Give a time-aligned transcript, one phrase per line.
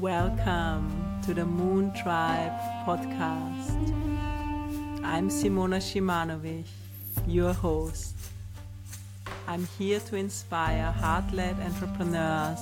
[0.00, 3.76] Welcome to the Moon Tribe podcast.
[5.04, 6.64] I'm Simona Shimanovic,
[7.26, 8.14] your host.
[9.46, 12.60] I'm here to inspire heart led entrepreneurs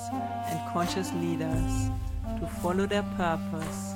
[0.49, 1.91] and conscious leaders
[2.41, 3.95] to follow their purpose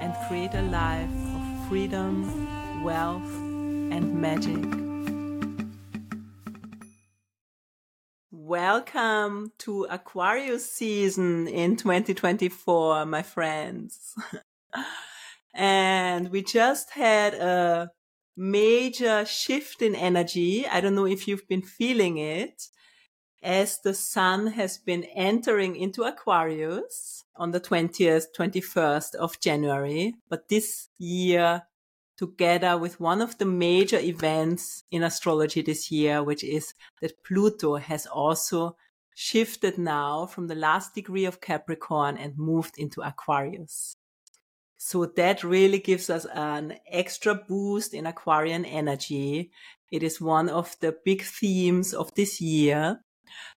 [0.00, 3.30] and create a life of freedom, wealth,
[3.92, 4.79] and magic.
[8.50, 14.12] Welcome to Aquarius season in 2024, my friends.
[15.54, 17.92] and we just had a
[18.36, 20.66] major shift in energy.
[20.66, 22.64] I don't know if you've been feeling it
[23.40, 30.16] as the sun has been entering into Aquarius on the 20th, 21st of January.
[30.28, 31.62] But this year
[32.20, 37.76] together with one of the major events in astrology this year, which is that Pluto
[37.76, 38.76] has also
[39.14, 43.96] shifted now from the last degree of Capricorn and moved into Aquarius.
[44.76, 49.50] So that really gives us an extra boost in Aquarian energy.
[49.90, 53.00] It is one of the big themes of this year.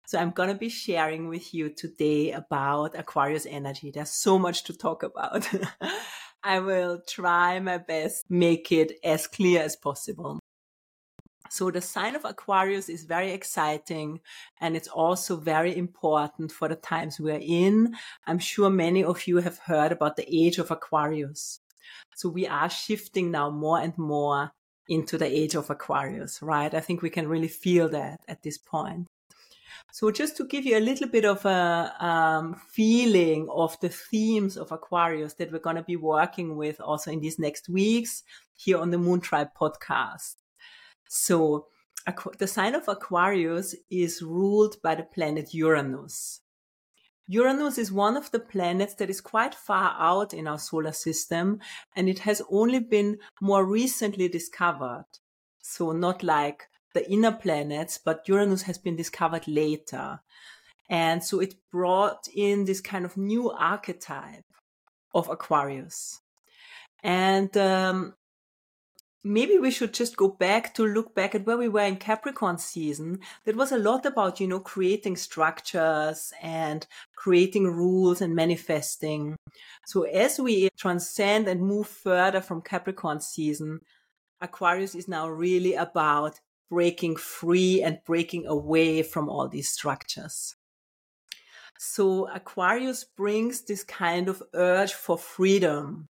[0.07, 3.91] So I'm going to be sharing with you today about Aquarius energy.
[3.91, 5.49] There's so much to talk about.
[6.45, 10.41] I will try my best make it as clear as possible.
[11.51, 14.21] So the sign of Aquarius is very exciting
[14.61, 17.95] and it's also very important for the times we are in.
[18.27, 21.61] I'm sure many of you have heard about the age of Aquarius.
[22.17, 24.53] So we are shifting now more and more
[24.89, 26.73] into the age of Aquarius, right?
[26.73, 29.07] I think we can really feel that at this point.
[29.91, 34.57] So just to give you a little bit of a um, feeling of the themes
[34.57, 38.23] of Aquarius that we're going to be working with also in these next weeks
[38.55, 40.37] here on the Moon Tribe podcast.
[41.09, 41.67] So
[42.39, 46.41] the sign of Aquarius is ruled by the planet Uranus.
[47.29, 51.61] Uranus is one of the planets that is quite far out in our solar system
[51.95, 55.07] and it has only been more recently discovered.
[55.63, 60.21] So not like the inner planets, but Uranus has been discovered later.
[60.89, 64.45] And so it brought in this kind of new archetype
[65.15, 66.21] of Aquarius.
[67.03, 68.15] And um,
[69.25, 72.59] maybe we should just go back to look back at where we were in Capricorn
[72.59, 73.21] season.
[73.45, 76.87] That was a lot about, you know, creating structures and
[77.17, 79.37] creating rules and manifesting.
[79.87, 83.81] So as we transcend and move further from Capricorn season,
[84.41, 86.41] Aquarius is now really about
[86.73, 90.57] breaking free and breaking away from all these structures.
[91.79, 96.09] So Aquarius brings this kind of urge for freedom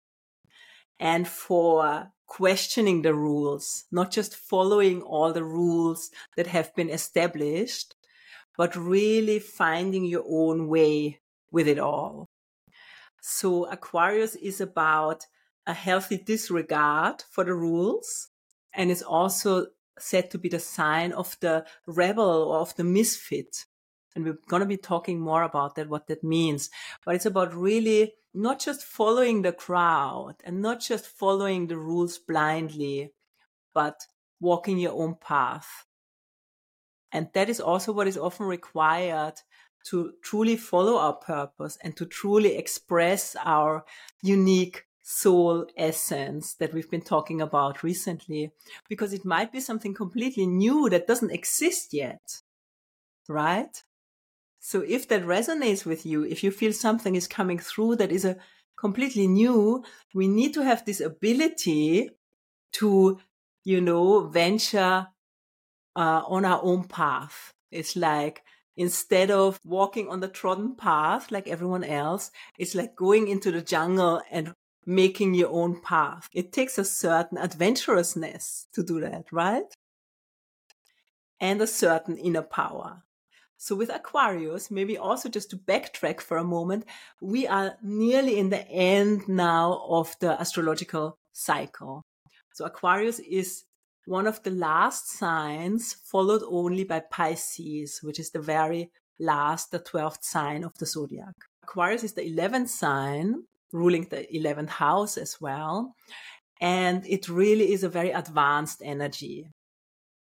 [1.01, 7.97] and for questioning the rules, not just following all the rules that have been established,
[8.57, 11.19] but really finding your own way
[11.51, 12.29] with it all.
[13.21, 15.27] So Aquarius is about
[15.67, 18.29] a healthy disregard for the rules.
[18.73, 19.67] And it's also
[19.99, 23.67] said to be the sign of the rebel or of the misfit.
[24.15, 26.71] And we're going to be talking more about that, what that means.
[27.05, 32.19] But it's about really not just following the crowd and not just following the rules
[32.19, 33.13] blindly,
[33.73, 34.07] but
[34.41, 35.87] walking your own path.
[37.13, 39.35] And that is also what is often required
[39.85, 43.85] to truly follow our purpose and to truly express our
[44.23, 48.51] unique soul essence that we've been talking about recently,
[48.89, 52.41] because it might be something completely new that doesn't exist yet.
[53.29, 53.83] Right?
[54.61, 58.25] So if that resonates with you, if you feel something is coming through that is
[58.25, 58.37] a
[58.79, 59.85] completely new,
[60.15, 62.09] we need to have this ability
[62.73, 63.21] to,
[63.63, 65.09] you know, venture
[65.95, 67.53] uh, on our own path.
[67.71, 68.43] It's like
[68.75, 73.61] instead of walking on the trodden path like everyone else, it's like going into the
[73.61, 74.55] jungle and
[74.87, 76.29] making your own path.
[76.33, 79.65] It takes a certain adventurousness to do that, right?
[81.41, 83.03] And a certain inner power.
[83.57, 86.85] So with Aquarius, maybe also just to backtrack for a moment,
[87.21, 92.03] we are nearly in the end now of the astrological cycle.
[92.53, 93.65] So Aquarius is
[94.07, 99.81] one of the last signs followed only by Pisces, which is the very last, the
[99.81, 101.35] 12th sign of the zodiac.
[101.63, 105.95] Aquarius is the 11th sign ruling the 11th house as well.
[106.61, 109.51] And it really is a very advanced energy.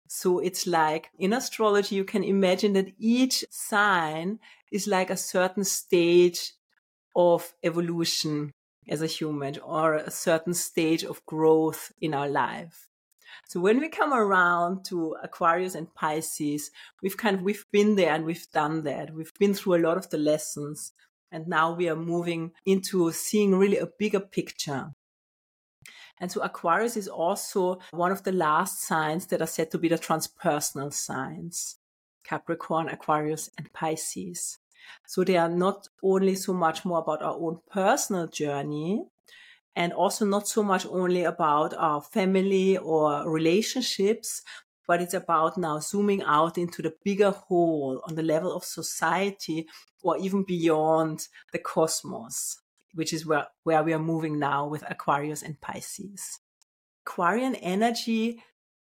[0.08, 4.40] So it's like in astrology, you can imagine that each sign
[4.70, 6.52] is like a certain stage
[7.14, 8.50] of evolution
[8.88, 12.88] as a human or a certain stage of growth in our life.
[13.48, 16.70] So when we come around to Aquarius and Pisces,
[17.02, 19.14] we've kind of, we've been there and we've done that.
[19.14, 20.92] We've been through a lot of the lessons
[21.30, 24.92] And now we are moving into seeing really a bigger picture.
[26.18, 29.88] And so Aquarius is also one of the last signs that are said to be
[29.88, 31.76] the transpersonal signs.
[32.24, 34.58] Capricorn, Aquarius, and Pisces.
[35.06, 39.04] So they are not only so much more about our own personal journey
[39.74, 44.42] and also not so much only about our family or relationships,
[44.86, 49.66] but it's about now zooming out into the bigger whole on the level of society
[50.02, 52.58] or even beyond the cosmos,
[52.94, 56.40] which is where, where we are moving now with Aquarius and Pisces.
[57.06, 58.42] Aquarian energy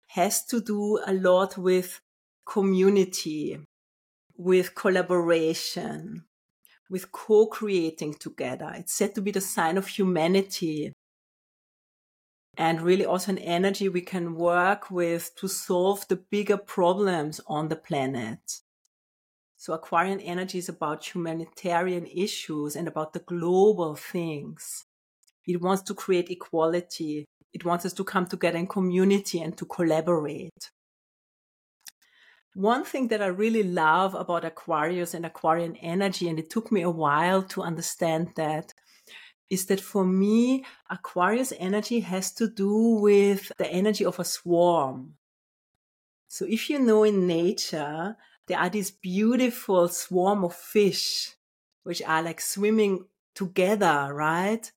[0.09, 2.01] has to do a lot with
[2.45, 3.59] community,
[4.37, 6.25] with collaboration,
[6.91, 8.73] with co-creating together.
[8.75, 10.93] It's said to be the sign of humanity
[12.57, 17.69] and really also an energy we can work with to solve the bigger problems on
[17.69, 18.61] the planet.
[19.57, 24.85] So Aquarian energy is about humanitarian issues and about the global things.
[25.47, 27.25] It wants to create equality.
[27.53, 30.71] It wants us to come together in community and to collaborate.
[32.55, 36.83] One thing that I really love about Aquarius and Aquarian energy, and it took me
[36.83, 38.75] a while to understand that,
[39.53, 45.13] is that for me, Aquarius energy has to do with the energy of a swarm.
[46.27, 48.17] So if you know in nature,
[48.47, 51.35] there are these beautiful swarm of fish,
[51.83, 53.05] which are like swimming
[53.35, 54.73] together, right?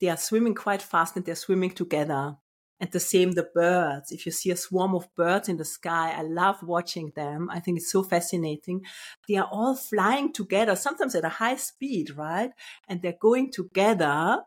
[0.00, 2.36] They are swimming quite fast and they're swimming together.
[2.80, 4.10] And the same the birds.
[4.10, 7.48] If you see a swarm of birds in the sky, I love watching them.
[7.50, 8.82] I think it's so fascinating.
[9.28, 12.50] They are all flying together, sometimes at a high speed, right?
[12.88, 14.42] And they're going together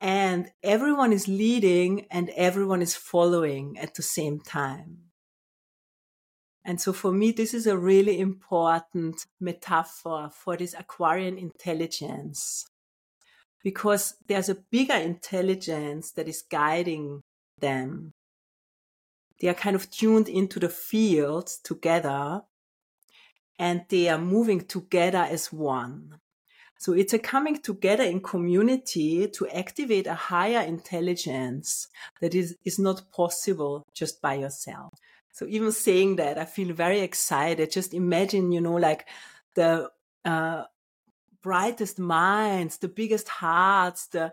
[0.00, 4.98] and everyone is leading and everyone is following at the same time.
[6.64, 12.66] And so for me, this is a really important metaphor for this Aquarian intelligence
[13.62, 17.20] because there's a bigger intelligence that is guiding
[17.60, 18.12] them.
[19.40, 22.42] They are kind of tuned into the field together
[23.58, 26.18] and they are moving together as one.
[26.78, 31.88] So it's a coming together in community to activate a higher intelligence
[32.20, 34.92] that is, is not possible just by yourself.
[35.32, 37.72] So even saying that, I feel very excited.
[37.72, 39.08] Just imagine, you know, like
[39.54, 39.90] the
[40.24, 40.64] uh,
[41.48, 44.30] brightest minds, the biggest hearts, the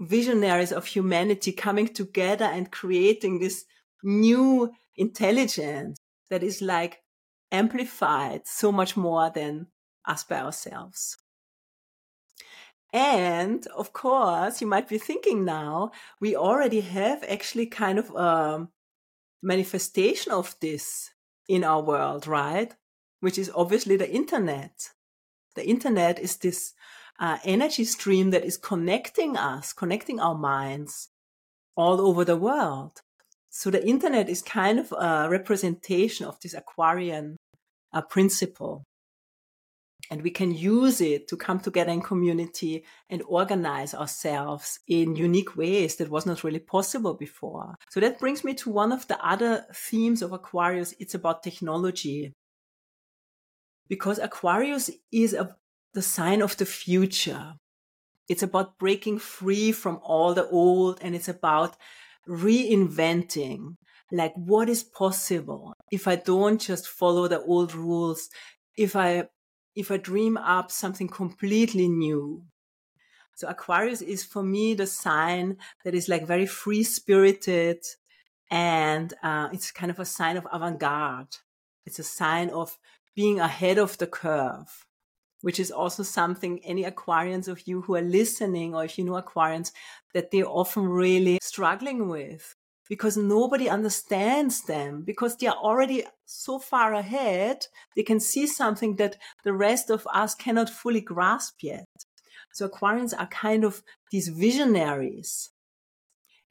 [0.00, 3.64] visionaries of humanity coming together and creating this
[4.02, 5.96] new intelligence
[6.28, 7.02] that is like
[7.52, 9.68] amplified so much more than
[10.06, 11.16] us by ourselves.
[12.92, 18.66] And of course, you might be thinking now, we already have actually kind of a
[19.40, 21.12] manifestation of this
[21.48, 22.74] in our world, right?
[23.20, 24.90] Which is obviously the internet.
[25.56, 26.74] The internet is this
[27.18, 31.08] uh, energy stream that is connecting us, connecting our minds
[31.76, 33.00] all over the world.
[33.50, 37.36] So the internet is kind of a representation of this Aquarian
[37.92, 38.84] uh, principle.
[40.10, 45.56] And we can use it to come together in community and organize ourselves in unique
[45.56, 47.74] ways that was not really possible before.
[47.90, 50.94] So that brings me to one of the other themes of Aquarius.
[51.00, 52.34] It's about technology
[53.88, 55.56] because Aquarius is a,
[55.94, 57.54] the sign of the future.
[58.28, 61.76] It's about breaking free from all the old and it's about
[62.28, 63.76] reinventing
[64.12, 68.28] like what is possible if I don't just follow the old rules,
[68.76, 69.28] if I,
[69.74, 72.44] if I dream up something completely new.
[73.34, 77.84] So Aquarius is for me the sign that is like very free spirited
[78.50, 81.36] and uh, it's kind of a sign of avant-garde.
[81.84, 82.78] It's a sign of
[83.16, 84.86] being ahead of the curve,
[85.40, 89.20] which is also something any Aquarians of you who are listening, or if you know
[89.20, 89.72] Aquarians,
[90.14, 92.54] that they're often really struggling with
[92.88, 97.66] because nobody understands them because they are already so far ahead.
[97.96, 101.86] They can see something that the rest of us cannot fully grasp yet.
[102.52, 105.50] So Aquarians are kind of these visionaries.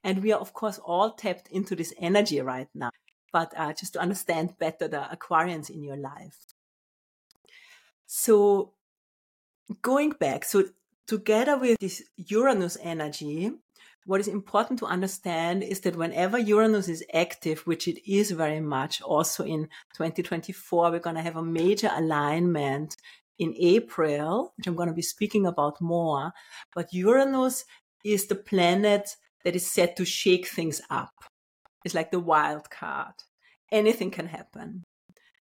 [0.04, 2.90] And we are, of course, all tapped into this energy right now.
[3.32, 6.38] But uh, just to understand better the Aquarians in your life.
[8.06, 8.72] So
[9.82, 10.64] going back, so
[11.06, 13.50] together with this Uranus energy,
[14.06, 18.60] what is important to understand is that whenever Uranus is active, which it is very
[18.60, 22.96] much also in 2024, we're going to have a major alignment
[23.38, 26.32] in April, which I'm going to be speaking about more.
[26.74, 27.64] But Uranus
[28.04, 31.12] is the planet that is set to shake things up.
[31.84, 33.14] It's like the wild card.
[33.72, 34.84] Anything can happen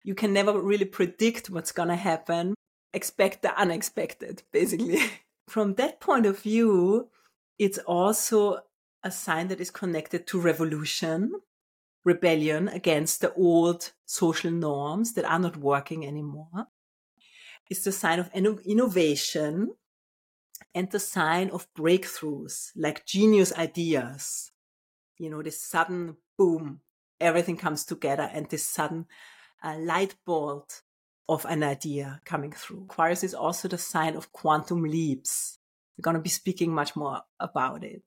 [0.05, 2.55] you can never really predict what's going to happen.
[2.95, 4.99] expect the unexpected, basically.
[5.49, 7.09] From that point of view,
[7.59, 8.59] it's also
[9.03, 11.33] a sign that is connected to revolution,
[12.05, 16.69] rebellion against the old social norms that are not working anymore.
[17.71, 19.75] It's the sign of innovation
[20.75, 24.51] and the sign of breakthroughs, like genius ideas.
[25.19, 26.81] You know, this sudden boom,
[27.21, 29.07] everything comes together and this sudden
[29.63, 30.83] uh, light bolt
[31.29, 32.83] of an idea coming through.
[32.83, 35.59] Aquarius is also the sign of quantum leaps.
[35.97, 38.03] We're going to be speaking much more about it.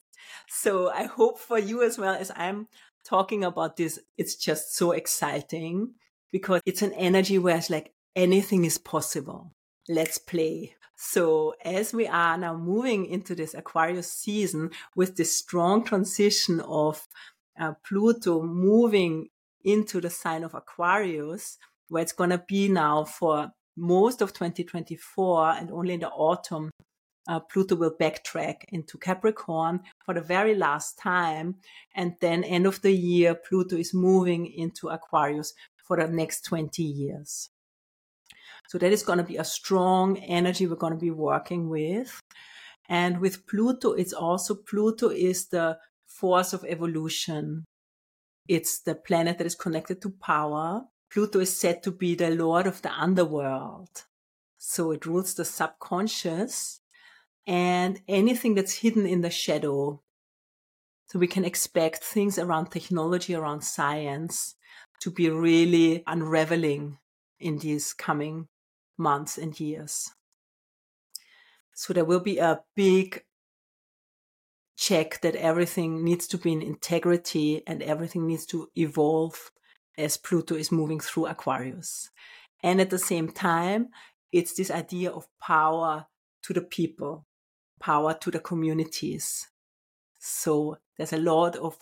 [0.48, 2.68] So I hope for you as well as I'm
[3.04, 5.94] talking about this, it's just so exciting
[6.32, 9.54] because it's an energy where it's like anything is possible.
[9.88, 10.76] Let's play.
[10.98, 17.08] So as we are now moving into this Aquarius season with this strong transition of
[17.60, 19.30] uh, Pluto moving
[19.66, 21.58] into the sign of Aquarius,
[21.90, 26.70] where it's going to be now for most of 2024 and only in the autumn
[27.28, 31.56] uh, Pluto will backtrack into Capricorn for the very last time.
[31.96, 35.54] And then end of the year, Pluto is moving into Aquarius
[35.88, 37.50] for the next 20 years.
[38.68, 42.20] So that is going to be a strong energy we're going to be working with.
[42.88, 47.66] And with Pluto, it's also Pluto is the force of evolution.
[48.48, 50.84] It's the planet that is connected to power.
[51.12, 54.06] Pluto is said to be the lord of the underworld.
[54.58, 56.82] So it rules the subconscious
[57.48, 60.02] and anything that's hidden in the shadow.
[61.08, 64.56] So we can expect things around technology, around science
[65.02, 66.98] to be really unraveling
[67.40, 68.48] in these coming
[68.98, 70.12] months and years.
[71.75, 73.24] So there will be a big
[74.77, 79.51] check that everything needs to be in integrity and everything needs to evolve
[79.98, 82.10] as Pluto is moving through Aquarius.
[82.62, 83.89] And at the same time,
[84.32, 86.08] it's this idea of power
[86.44, 87.25] to the people
[87.79, 89.48] power to the communities.
[90.20, 91.77] So there's a lot of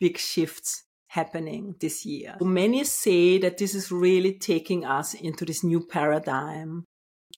[0.00, 2.36] big shifts happening this year.
[2.40, 6.84] Many say that this is really taking us into this new paradigm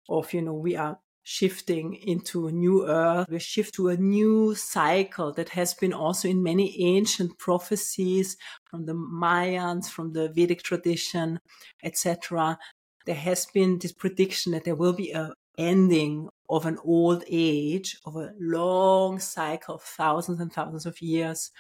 [0.08, 3.26] of, you know, we are shifting into a new earth.
[3.28, 8.36] We shift to a new cycle that has been also in many ancient prophecies
[8.70, 11.40] from the Mayans, from the Vedic tradition,
[11.82, 12.58] etc.
[13.06, 17.96] There has been this prediction that there will be a ending of an old age,
[18.04, 21.50] of a long cycle of thousands and thousands of years,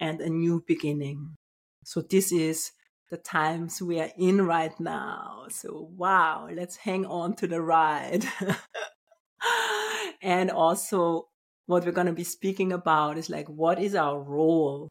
[0.00, 1.36] and a new beginning.
[1.84, 2.72] So this is
[3.10, 5.44] the times we are in right now.
[5.50, 8.24] So wow, let's hang on to the ride.
[10.22, 11.28] and also
[11.66, 14.88] what we're going to be speaking about is like what is our role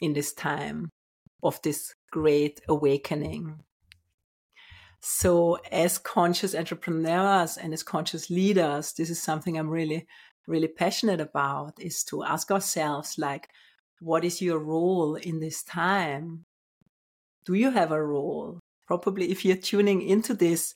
[0.00, 0.88] in this time
[1.42, 3.58] of this great awakening
[5.08, 10.04] so as conscious entrepreneurs and as conscious leaders, this is something I'm really,
[10.48, 13.48] really passionate about is to ask ourselves like,
[14.00, 16.44] what is your role in this time?
[17.44, 18.58] Do you have a role?
[18.88, 20.74] Probably if you're tuning into this,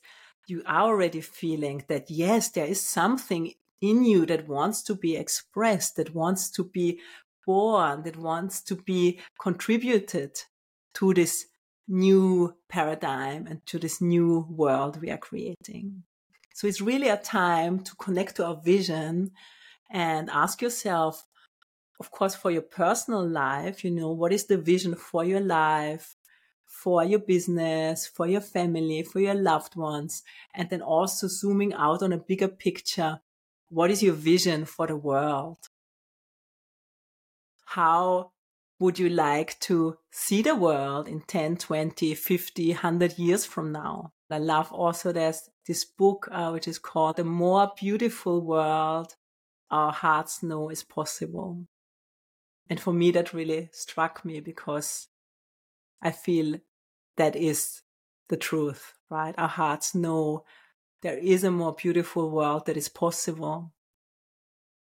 [0.51, 5.15] you are already feeling that yes, there is something in you that wants to be
[5.15, 6.99] expressed, that wants to be
[7.47, 10.37] born, that wants to be contributed
[10.93, 11.45] to this
[11.87, 16.03] new paradigm and to this new world we are creating.
[16.53, 19.31] So it's really a time to connect to our vision
[19.89, 21.25] and ask yourself,
[21.99, 26.17] of course, for your personal life, you know, what is the vision for your life,
[26.81, 30.23] for your business, for your family, for your loved ones?
[30.55, 33.19] And then also zooming out on a bigger picture.
[33.69, 35.59] What is your vision for the world?
[37.65, 38.31] How
[38.79, 44.13] would you like to see the world in 10, 20, 50, 100 years from now?
[44.31, 49.15] I love also there's this book, uh, which is called The More Beautiful World
[49.69, 51.67] Our Hearts Know is Possible.
[52.67, 55.09] And for me, that really struck me because
[56.01, 56.57] I feel
[57.17, 57.81] that is
[58.29, 59.35] the truth, right?
[59.37, 60.43] Our hearts know
[61.01, 63.73] there is a more beautiful world that is possible.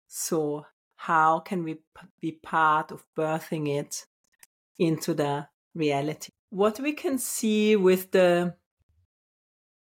[0.07, 0.65] So
[0.95, 1.79] how can we
[2.21, 4.05] be part of birthing it
[4.77, 6.29] into the reality?
[6.49, 8.55] What we can see with the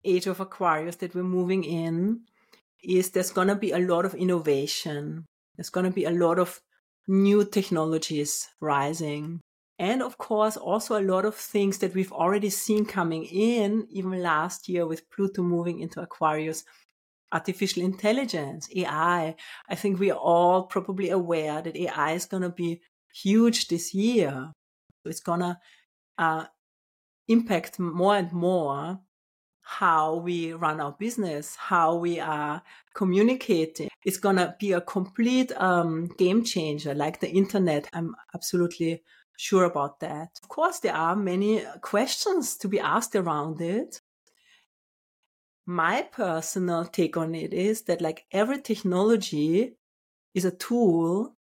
[0.04, 2.20] age of Aquarius that we're moving in
[2.82, 5.26] is there's going to be a lot of innovation.
[5.56, 6.61] There's going to be a lot of
[7.06, 9.40] new technologies rising.
[9.81, 14.23] And of course, also a lot of things that we've already seen coming in, even
[14.23, 16.65] last year with Pluto moving into Aquarius,
[17.33, 19.35] artificial intelligence, AI.
[19.71, 22.83] I think we are all probably aware that AI is going to be
[23.15, 24.53] huge this year.
[25.07, 25.59] It's going to
[26.19, 26.45] uh,
[27.29, 29.01] impact more and more
[29.63, 32.61] how we run our business, how we are
[32.93, 33.89] communicating.
[34.05, 37.89] It's going to be a complete um, game changer like the internet.
[37.95, 39.03] I'm absolutely
[39.40, 40.38] sure about that.
[40.42, 44.02] Of course, there are many uh, questions to be asked around it.
[45.66, 49.76] My personal take on it is that like every technology
[50.35, 51.37] is a tool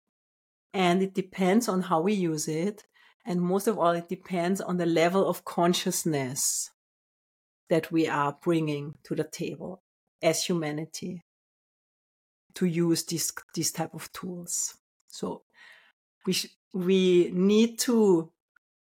[0.75, 2.85] and it depends on how we use it.
[3.25, 6.71] And most of all, it depends on the level of consciousness
[7.71, 9.83] that we are bringing to the table
[10.23, 11.25] as humanity
[12.55, 14.77] to use these these type of tools.
[15.09, 15.43] So
[16.27, 18.31] we sh- we need to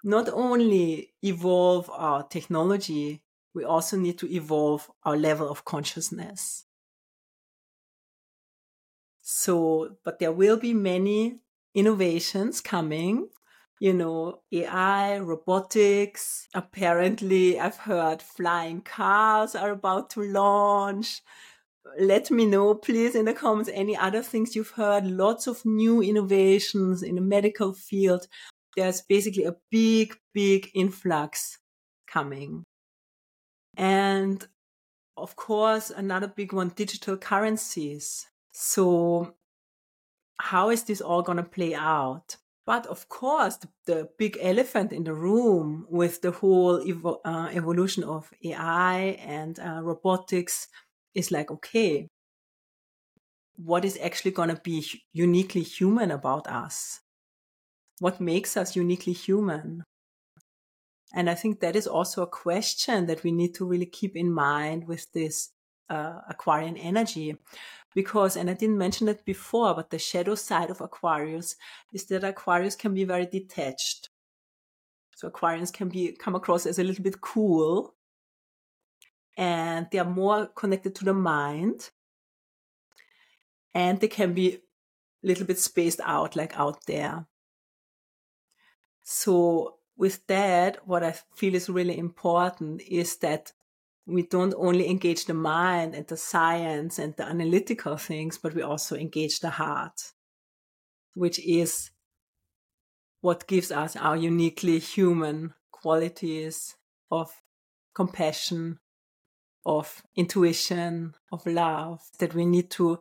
[0.04, 3.24] not only evolve our technology,
[3.54, 6.66] we also need to evolve our level of consciousness.
[9.22, 11.40] So, but there will be many
[11.74, 13.30] innovations coming
[13.80, 16.48] you know, AI, robotics.
[16.54, 21.22] Apparently, I've heard flying cars are about to launch.
[22.00, 25.06] Let me know, please, in the comments, any other things you've heard.
[25.06, 28.28] Lots of new innovations in the medical field.
[28.76, 31.60] There's basically a big, big influx
[32.08, 32.64] coming.
[33.78, 34.46] And
[35.18, 38.28] of course, another big one, digital currencies.
[38.52, 39.36] So
[40.40, 42.38] how is this all going to play out?
[42.66, 47.50] But of course, the, the, big elephant in the room with the whole evo- uh,
[47.54, 50.68] evolution of AI and uh, robotics
[51.16, 52.08] is like, okay,
[53.56, 57.00] what is actually going to be uniquely human about us?
[58.00, 59.84] What makes us uniquely human?
[61.14, 64.32] And I think that is also a question that we need to really keep in
[64.32, 65.52] mind with this
[65.90, 67.38] uh, Aquarian energy
[67.94, 71.56] because, and I didn't mention it before, but the shadow side of Aquarius
[71.94, 74.10] is that Aquarius can be very detached.
[75.16, 77.96] So Aquarians can be come across as a little bit cool,
[79.38, 81.90] and they are more connected to the mind,
[83.74, 84.60] and they can be a
[85.24, 87.28] little bit spaced out, like out there.
[89.04, 93.54] So with that, what I feel is really important is that
[94.08, 98.62] we don't only engage the mind and the science and the analytical things, but we
[98.62, 100.14] also engage the heart,
[101.14, 101.92] which is
[103.22, 106.76] what gives us our uniquely human qualities
[107.10, 107.42] of
[107.96, 108.80] compassion,
[109.66, 113.00] of intuition, of love that we need to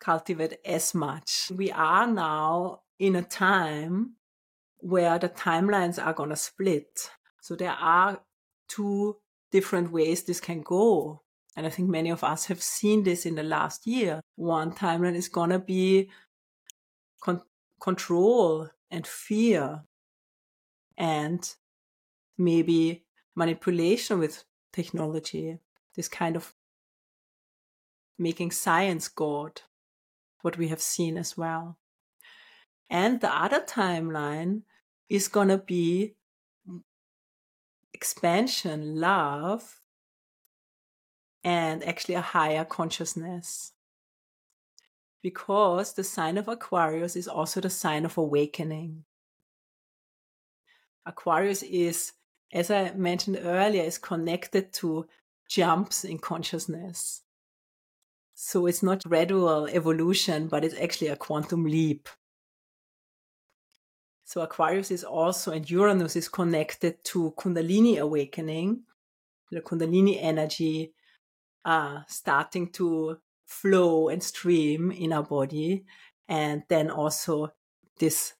[0.00, 1.50] cultivate as much.
[1.54, 4.14] We are now in a time
[4.78, 7.10] where the timelines are going to split.
[7.40, 8.20] So there are
[8.68, 9.16] two
[9.50, 11.22] different ways this can go.
[11.56, 14.20] And I think many of us have seen this in the last year.
[14.36, 16.10] One timeline is going to be
[17.20, 17.42] con-
[17.80, 19.82] control and fear
[20.96, 21.54] and
[22.36, 23.04] maybe
[23.34, 25.58] manipulation with technology,
[25.94, 26.54] this kind of
[28.18, 29.62] making science God,
[30.42, 31.78] what we have seen as well.
[32.90, 34.62] And the other timeline
[35.08, 36.14] is going to be
[37.92, 39.80] expansion, love,
[41.44, 43.72] and actually a higher consciousness.
[45.22, 49.04] Because the sign of Aquarius is also the sign of awakening.
[51.04, 52.12] Aquarius is,
[52.52, 55.06] as I mentioned earlier, is connected to
[55.48, 57.22] jumps in consciousness.
[58.34, 62.08] So it's not gradual evolution, but it's actually a quantum leap.
[64.24, 68.82] So Aquarius is also, and Uranus is connected to Kundalini awakening,
[69.50, 70.92] the Kundalini energy
[71.64, 75.84] uh, starting to flow and stream in our body,
[76.28, 77.52] and then also
[77.98, 78.34] this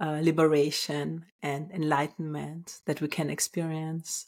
[0.00, 4.26] uh, liberation and enlightenment that we can experience.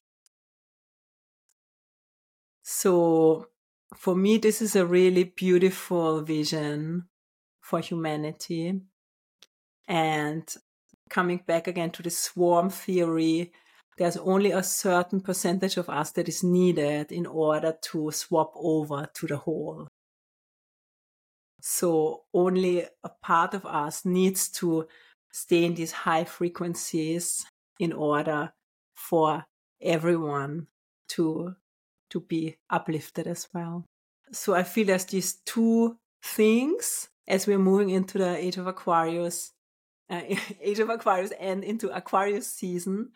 [2.63, 3.49] So,
[3.97, 7.09] for me, this is a really beautiful vision
[7.61, 8.81] for humanity
[9.89, 10.55] and
[11.09, 13.53] coming back again to the swarm theory,
[13.97, 19.09] there's only a certain percentage of us that is needed in order to swap over
[19.15, 19.89] to the whole.
[21.61, 24.87] So only a part of us needs to
[25.33, 27.45] stay in these high frequencies
[27.79, 28.53] in order
[28.95, 29.45] for
[29.81, 30.67] everyone
[31.09, 31.55] to
[32.11, 33.85] to be uplifted as well.
[34.33, 39.53] So I feel there's these two things as we're moving into the age of Aquarius
[40.11, 40.23] uh,
[40.61, 43.11] Age of Aquarius and into Aquarius season.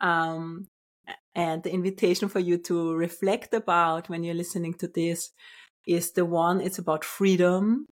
[0.00, 0.68] Um,
[1.34, 5.30] and the invitation for you to reflect about when you're listening to this
[5.86, 7.86] is the one, it's about freedom.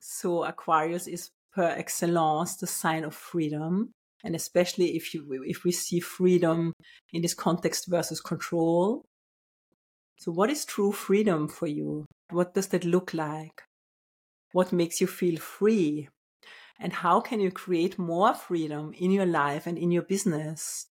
[0.00, 3.92] So Aquarius is per excellence the sign of freedom.
[4.24, 6.72] And especially if you, if we see freedom
[7.12, 9.02] in this context versus control,
[10.18, 12.06] So, what is true freedom for you?
[12.30, 13.62] What does that look like?
[14.52, 16.08] What makes you feel free?
[16.78, 20.86] And how can you create more freedom in your life and in your business?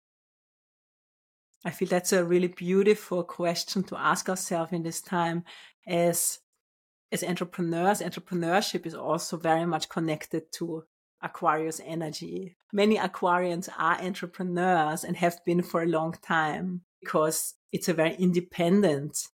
[1.65, 5.45] I feel that's a really beautiful question to ask ourselves in this time
[5.87, 6.39] as
[7.11, 8.01] as entrepreneurs.
[8.01, 10.85] Entrepreneurship is also very much connected to
[11.23, 12.57] Aquarius energy.
[12.73, 18.15] Many Aquarians are entrepreneurs and have been for a long time because it's a very
[18.15, 19.29] independent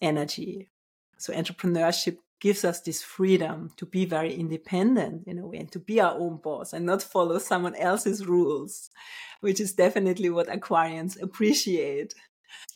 [0.00, 0.70] energy.
[1.18, 5.78] So entrepreneurship gives us this freedom to be very independent in a way and to
[5.78, 8.90] be our own boss and not follow someone else's rules,
[9.40, 12.14] which is definitely what Aquarians appreciate.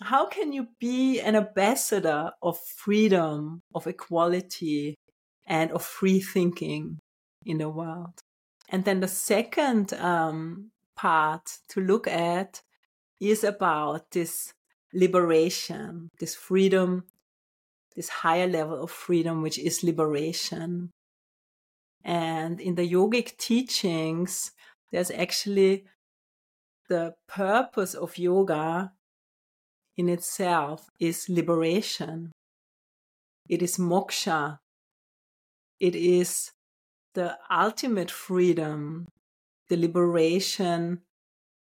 [0.03, 4.95] How can you be an ambassador of freedom, of equality,
[5.47, 6.99] and of free thinking
[7.45, 8.21] in the world?
[8.69, 12.63] And then the second um, part to look at
[13.21, 14.53] is about this
[14.93, 17.05] liberation, this freedom,
[17.95, 20.91] this higher level of freedom, which is liberation.
[22.05, 24.53] And in the yogic teachings,
[24.93, 25.87] there's actually
[26.89, 28.93] the purpose of yoga
[29.97, 32.33] in itself is liberation.
[33.49, 34.59] It is moksha.
[35.81, 36.53] It is
[37.15, 39.07] the ultimate freedom,
[39.69, 41.01] the liberation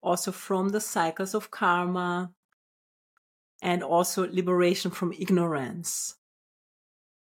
[0.03, 2.31] also from the cycles of karma
[3.61, 6.17] and also liberation from ignorance,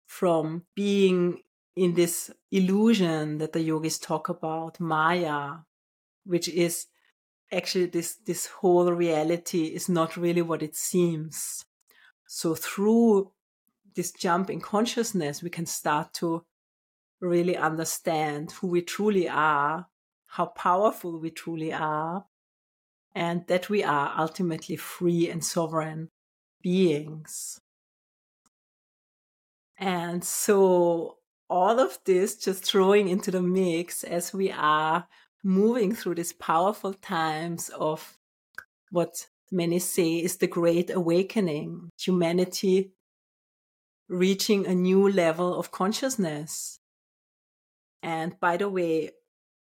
[0.05, 1.41] from being
[1.75, 5.59] in this illusion that the yogis talk about, Maya,
[6.25, 6.87] which is
[7.51, 11.65] actually this, this whole reality is not really what it seems.
[12.27, 13.31] So through
[13.95, 16.45] this jump in consciousness, we can start to
[17.19, 19.87] really understand who we truly are,
[20.27, 22.25] how powerful we truly are,
[23.15, 26.09] and that we are ultimately free and sovereign
[26.61, 27.59] beings.
[29.79, 31.17] And so
[31.49, 35.07] all of this just throwing into the mix as we are
[35.47, 38.17] moving through these powerful times of
[38.91, 42.91] what many say is the great awakening, humanity
[44.09, 46.79] reaching a new level of consciousness.
[48.03, 49.11] And by the way,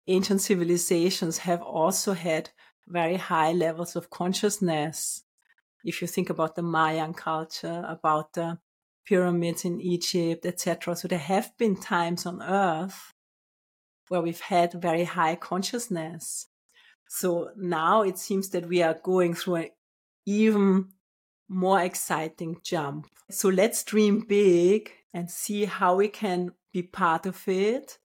[0.07, 2.49] ancient civilizations have also had
[2.87, 5.23] very high levels of consciousness
[5.83, 8.57] if you think about the Mayan culture, about the
[9.05, 10.95] pyramids in Egypt, etc.
[10.95, 13.13] So there have been times on earth
[14.09, 16.47] where we've had very high consciousness.
[17.07, 19.69] So now it seems that we are going through an
[20.25, 20.89] even
[21.47, 23.07] more exciting jump.
[23.29, 27.97] So let's dream big and see how we can be part of it,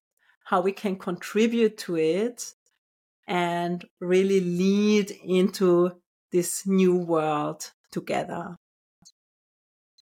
[0.44, 2.54] how we can contribute to it,
[3.26, 5.92] and really lead into
[6.30, 8.56] this new world together.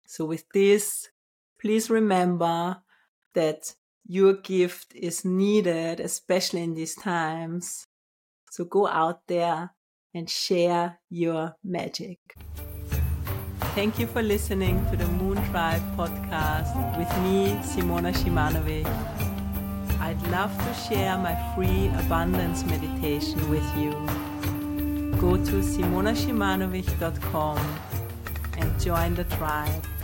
[0.06, 1.10] So with this,
[1.60, 2.82] please remember
[3.36, 3.76] that
[4.10, 7.86] your gift is needed, especially in these times.
[8.50, 9.76] So go out there
[10.16, 12.18] and share your magic.
[13.78, 18.90] Thank you for listening to the Moon Tribe podcast with me, Simona Shimanovic.
[20.02, 23.94] I'd love to share my free abundance meditation with you
[25.20, 27.58] go to simonashimanovic.com
[28.58, 29.99] and join the tribe.